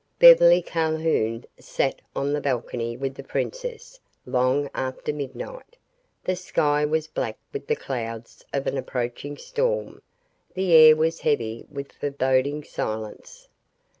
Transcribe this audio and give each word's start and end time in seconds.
Beverly 0.17 0.63
Calhoun 0.63 1.45
sat 1.59 2.01
on 2.15 2.33
the 2.33 2.41
balcony 2.41 2.97
with 2.97 3.13
the 3.13 3.23
princess 3.23 3.99
long 4.25 4.67
after 4.73 5.13
midnight. 5.13 5.77
The 6.23 6.35
sky 6.35 6.83
was 6.85 7.05
black 7.05 7.37
with 7.53 7.67
the 7.67 7.75
clouds 7.75 8.43
of 8.51 8.65
an 8.65 8.79
approaching 8.79 9.37
storm; 9.37 10.01
the 10.55 10.73
air 10.73 10.95
was 10.95 11.19
heavy 11.19 11.67
with 11.69 11.91
foreboding 11.91 12.63
silence. 12.63 13.47